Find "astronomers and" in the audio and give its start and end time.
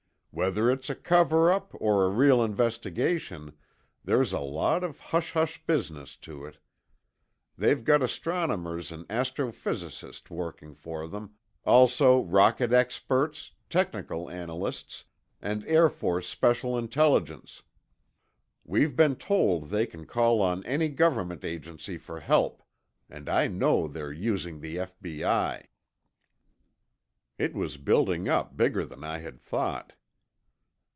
8.01-9.05